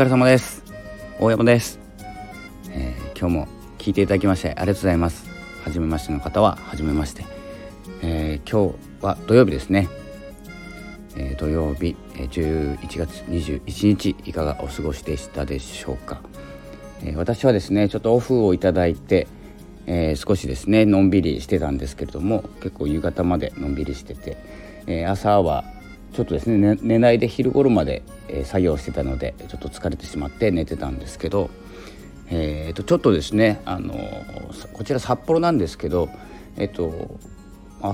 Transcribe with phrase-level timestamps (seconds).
[0.00, 0.62] 疲れ様です。
[1.18, 1.78] 大山です、
[2.70, 5.28] えー、今日も聞いていただきましてありがとうございます。
[5.62, 7.26] 初めましての方は初めまして、
[8.00, 9.90] えー、今日は土曜日ですね、
[11.16, 16.22] えー、土曜日11月21日いかがお過ごしでしたでしょうか、
[17.04, 19.28] え私はですねちょっとオフをいただいて
[19.86, 24.38] えー、少しですねのんびりしてたんですけれども結構夕方までのんびりしてて、
[24.86, 25.64] えー、朝は
[26.12, 31.50] ちょっとですね寝ないで昼頃まで、え、作業してたのでちょっと疲れてしまって寝てたんですけど、
[32.28, 33.94] えーと、ちょっとですねあの
[34.72, 36.08] こちら札幌なんですけど
[36.56, 37.18] えっ、ー、と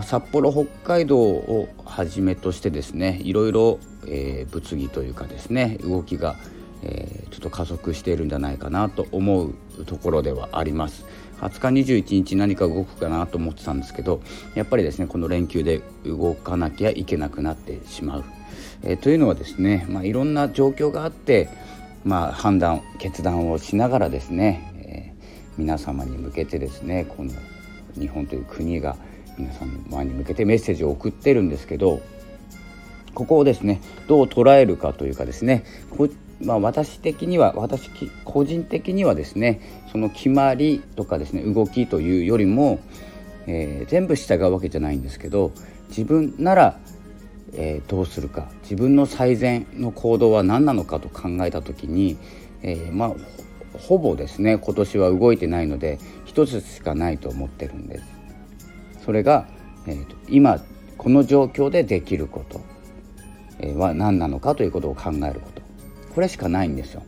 [0.03, 6.37] 札幌北海道をはじめとしてですねいろいろ、えー、物議というかですね動きが、
[6.83, 9.55] えー、ちょっと加速しているんじゃないかなと思う
[9.85, 11.05] ところではあります。
[11.41, 14.23] 20日21日何か動くかなと思ってたんですけど
[14.55, 18.25] やっぱりですねこの連休で動かなきゃいけなくなってしまう。
[18.83, 21.49] えー、というのはですね、まあ、いろんな状況があって、
[22.05, 27.33] まあ、判断決断をしながらですね、えー、皆様に向けてですねこの
[27.95, 28.97] 日本という国が
[29.39, 32.01] 皆様に向けてメッセージを送ってるんですけど
[33.15, 35.65] ここをですねどう捉えるかというかですね
[36.41, 37.91] まあ、私的には私
[38.25, 42.81] 個人的にはですねその決まりとかですね動きというよりも、
[43.47, 45.53] えー、全部従うわけじゃないんですけど
[45.89, 46.79] 自分なら、
[47.55, 52.19] えー、どうするか自分の最善の行動は何なのかと考えた時に、
[52.63, 53.15] えー、まあ
[53.79, 58.05] ほぼですね今年は動いてないので一つしかないと思ってるんです。
[59.05, 59.47] それが、
[59.87, 60.59] えーと、今
[60.99, 62.61] この状況でできること、
[63.61, 65.56] えは何なのかということを考えること
[66.17, 67.03] これしかないんですよ。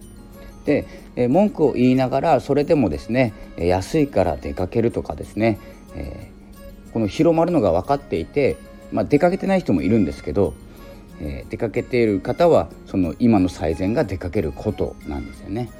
[0.66, 5.58] で、え文句を言いながらそれでもですね安いから出かけるとかですね、
[5.94, 8.58] えー、この広まるのが分かっていて、
[8.92, 10.52] まあ、出かけてない人もいるんですけど、
[11.22, 15.70] えー、出かけている方はその今の最善が出かけることなんですよね。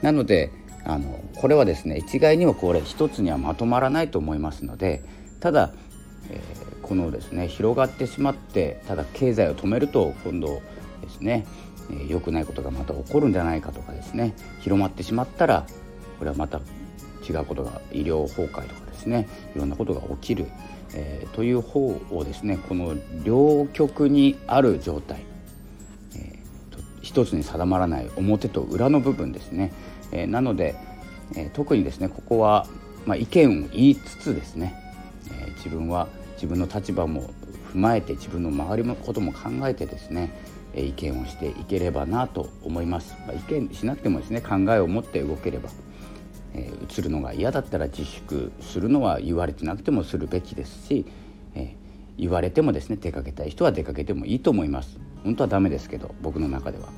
[0.00, 0.50] なので
[0.84, 5.04] あのこれはですね一概にはこれ一つにはまとまらないと思いますので
[5.40, 5.74] ただ、
[6.30, 10.62] えー、このですね広がってしまってただ経済を止めると今度
[11.02, 11.46] ですね
[11.90, 14.34] え良くないことがまた起こるんじゃないかとかですね。
[14.60, 15.66] 広まってしまったら
[16.18, 16.60] これはまた
[17.28, 19.28] 違うことが医療崩壊とかですね。
[19.54, 20.46] いろんなことが起きる、
[20.94, 25.24] えー、という方をですねこの両極にある状態、
[26.16, 29.72] えー、一つに定まらない表と裏の部分ですね、
[30.12, 30.74] えー、なので、
[31.36, 32.66] えー、特にですねここは、
[33.06, 34.74] まあ、意見を言いつつですね、
[35.30, 37.30] え自分は自分の立場も
[37.72, 40.30] 踏まえて自分の周りのことも考えてですね
[40.74, 45.68] 意見をしていければなと思います、まあ、意見しなくてもですね考えを持って動ければ、
[46.54, 51.06] えー、移るのが嫌だったら自粛するのは言われてなくてもするべきですし、
[51.54, 54.98] えー、言われてもですね出かけたい人は出かけてもいいと思います。
[55.24, 56.88] 本当はダメですけど僕の中では。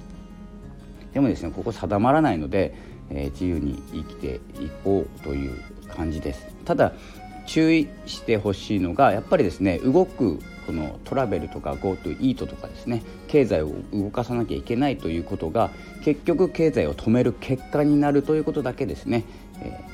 [1.12, 2.74] でもですねここ定まらないので、
[3.10, 6.46] えー、自由に生きていこうという感じです。
[6.64, 6.92] ただ
[7.46, 15.70] 注意してほしいのがやっぱりですね動くこのトラベルとか GoTo イートとかですね経済を動かさなきゃいけないということが
[16.04, 19.24] 結局経済を止める結果になるということだけですね、
[19.60, 19.84] え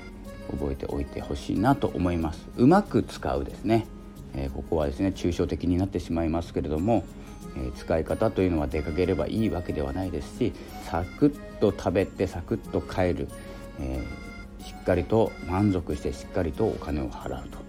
[0.48, 2.46] ー、覚えておいてほしいなと思います。
[2.56, 3.86] うまく使うですね、
[4.34, 7.04] えー、ここはですね抽象的になってしまいますけれども、
[7.56, 10.52] えー、使い方というのは出かければいいわけではないですし
[10.84, 13.28] サクッと食べてサクッと帰る、
[13.80, 14.02] え
[14.64, 17.67] しっかりと満足してしっかりとお金を払うと。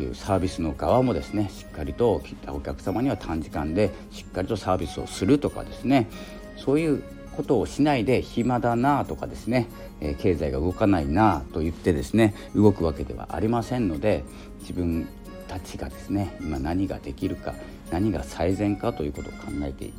[0.00, 6.08] いうサービスの側もですねしっかりとお客様には短時間でしっかりとサービスをするとかですね
[6.56, 7.02] そういう
[7.36, 9.66] ことをしないで暇だなとかですね、
[10.00, 14.24] え経済が動かないなと言ってですね動くわけではありませんので
[14.60, 15.08] 自分
[15.48, 17.54] たちがですね今何ができるか
[17.90, 19.92] 何が最善かということを考えて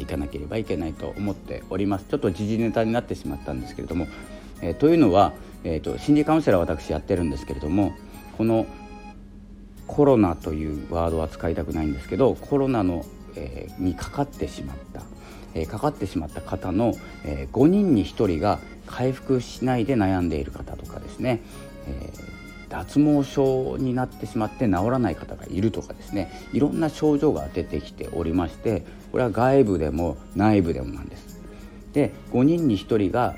[0.00, 2.06] いかなければいけないと思っております。
[2.08, 4.06] ちょっと時事ネタになってしまったんですけれども、
[4.62, 5.32] えー、というのは、
[5.62, 7.94] えーと心理カウンセラー私やってるんですけれども
[8.36, 8.66] この
[9.86, 13.04] コロナというワードは使いたくないんですけどコロナの、
[13.36, 15.02] えー、にかかってしまった、
[15.54, 16.94] えー、かかってしまった方の、
[17.24, 21.40] えー、5人に1人が回復しないで悩んでいる方とかですね、
[21.86, 22.10] え
[22.68, 31.40] 脱毛症になってしまって治らない方がいるとかですねいろんな症状が出てきておりましてこれは外部でも内部でもなんです。
[31.92, 33.36] で5人に1人が、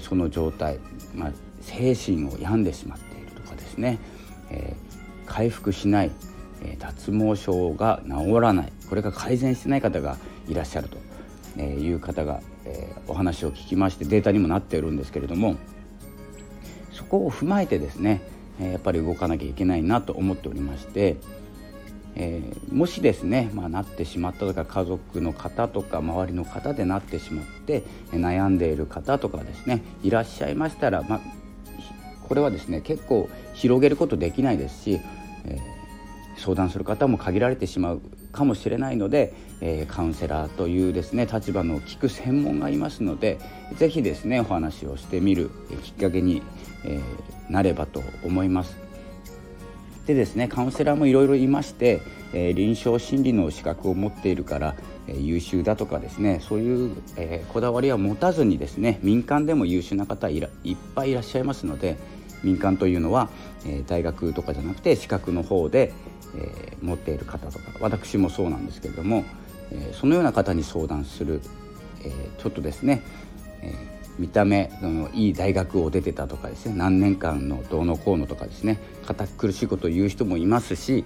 [0.00, 0.78] その状態、
[1.12, 3.98] まあ、精神を病んでしまっているとかですね、
[4.50, 4.76] え
[5.34, 6.12] 回復しない、
[6.62, 10.16] え脱毛症が治らないこれが改善してない方が
[10.46, 10.96] いらっしゃると
[11.56, 15.56] えいう方が、えお話を聞きましてデータにもなっているんですけれども
[16.92, 18.22] そこを踏まえてですね
[18.60, 21.16] えやっぱり動かなきゃいけないなと思っておりまして
[22.16, 27.82] えー、もしですね、まあ、なってしまったとか家族の方とか周りの方でなってしまって
[28.12, 31.20] 悩んでいる方とかですねいらっしゃいましたら、まあ、
[32.28, 35.00] これはですね結構広げることできないですし、
[35.46, 38.02] えー、相談する方も限られてしまう
[38.32, 43.38] かもしれないので、えー、カウンセラーというですね立場の聞く専門がいますので
[43.76, 45.50] 是非ですねお話をしてみる
[45.82, 46.42] きっかけに、
[46.84, 47.00] え
[47.48, 48.84] なればと思います。
[50.06, 52.02] でですねカウンセラーもいろいろいまして、
[52.34, 54.74] えー、臨床心理の資格を持っているから、
[55.06, 61.96] え、優秀だとかですねそういう、え、こだわりは持たずにですね民間でも優秀な方いらいっぱいいらっしゃいますので
[62.44, 63.28] 民間というのは、
[63.66, 65.92] え大学とかじゃなくて資格の方で、
[66.36, 67.64] え持っている方とか。
[67.80, 69.24] 私もそうなんですけれども、
[69.72, 71.40] えそのような方に相談する、
[72.04, 73.02] えちょっとですね、
[73.62, 73.72] え
[74.18, 81.04] 見た目のいい大学を出てたとかですね何年間のどうのこうのとかですね堅苦しいことを言う人もいますし、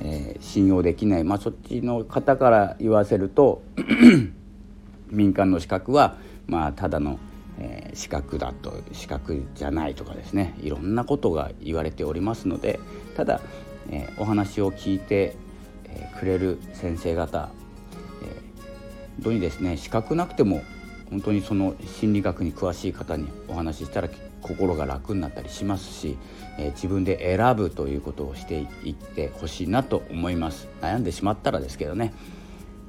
[0.00, 3.62] えー、信用できない、まあ、そっちの方から言わせると
[5.10, 7.18] 民間の資格は、まあ、ただの、
[7.58, 12.80] えー、資格だと資格じゃないとかですねいろんなことが言われておりますので
[13.16, 13.40] ただ、
[13.90, 15.36] えー、お話を聞いて、
[15.84, 17.50] えくれる先生方、
[18.22, 18.40] え
[19.16, 20.62] 本当にですね資格なくても
[21.10, 24.08] 本当にその心理学に詳しい方にお話ししたら
[24.42, 26.16] 心が楽になったりしますし、
[26.58, 30.68] えー、自分で選ぶということをしていってほしいなと思います。
[30.80, 32.14] 悩んでしまったらですけどね、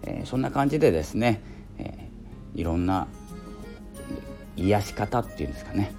[0.03, 1.41] えー、そんな感じでですね、
[1.77, 3.07] えー、いろんな
[4.57, 5.94] 癒し方っていうんですかね、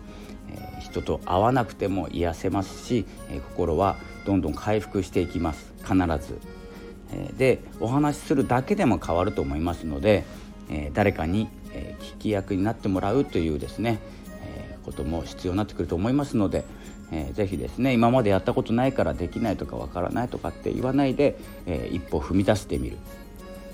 [0.51, 3.97] え人と会わなくても癒せますし、え心は
[4.27, 5.73] どんどん回復していきます。
[5.79, 6.39] 必ず。
[7.13, 10.25] えでお話しするだけでも変わると思いますので、
[10.71, 13.99] え誰かにえ、聞き役になってもらうというですね、
[14.45, 16.65] え、ことも必要になってくると思いますので、
[17.11, 22.97] えー、ぜひですね今までやったことないからできないとかわからないとかって言わないで、えー、一歩踏み出してみる、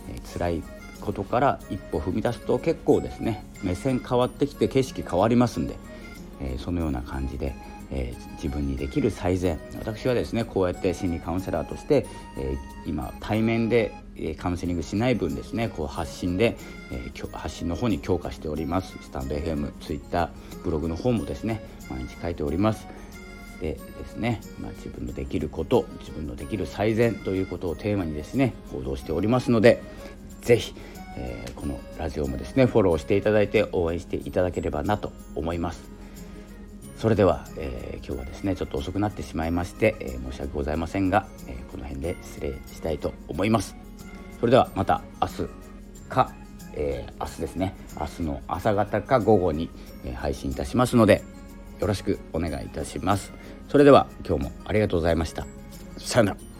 [0.09, 0.63] えー、辛い
[1.09, 5.75] ことから一歩踏み出すと結構ですね目線変わってきて景色変わりますんで、
[6.43, 7.57] えー、そのような感じで、
[7.91, 12.05] えー、自分にできる最善私はですねこうやって心理カウンセラーとして、
[12.37, 13.95] えー、今対面で
[14.37, 16.59] カウンセリングしない分ですねこう発信で、
[16.93, 18.99] え、発信の方に強化しております。
[19.01, 22.87] スタンド FM、ツイッター、ブログの方もですね毎日書いております。
[23.61, 29.83] でですね、まあ、自分のできること自分のできる最善ということをテーマにですね報道しておりますので
[30.43, 30.75] 是非、
[31.19, 35.91] えー、このラジオもですねフォローしていただいて応援していただければなと思います。
[36.97, 43.77] それでは、えー、今日はですねちょっと遅くなってしまいまして、えー、申し訳ございませんが、えー、この辺で失礼したいと思います。
[44.41, 45.49] それではまた明日
[46.09, 46.33] か、
[46.75, 49.69] え明日ですね明日の朝方か午後に、
[50.05, 51.25] え配信いたしますので
[51.81, 53.33] よろしくお願いいたします。
[53.69, 55.47] それでは今日もありがとうございました。
[55.99, 56.58] さよなら。